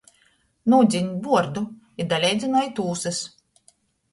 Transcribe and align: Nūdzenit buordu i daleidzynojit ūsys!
Nūdzenit 0.73 1.19
buordu 1.27 1.63
i 2.05 2.07
daleidzynojit 2.15 2.83
ūsys! 2.87 3.21